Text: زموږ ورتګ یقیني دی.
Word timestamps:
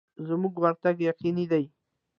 زموږ 0.27 0.53
ورتګ 0.61 0.95
یقیني 1.09 1.45
دی. 1.51 1.65